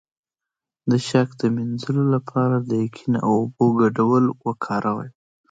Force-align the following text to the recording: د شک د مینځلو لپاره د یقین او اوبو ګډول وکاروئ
د 0.89 0.91
شک 1.07 1.29
د 1.41 1.43
مینځلو 1.55 2.03
لپاره 2.15 2.55
د 2.69 2.71
یقین 2.85 3.13
او 3.25 3.29
اوبو 3.41 3.65
ګډول 3.81 4.23
وکاروئ 4.47 5.09